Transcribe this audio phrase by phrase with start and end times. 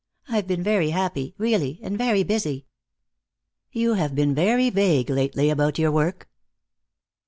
[0.27, 2.65] I've been very happy, really, and very busy."
[3.71, 6.27] "You have been very vague lately about your work."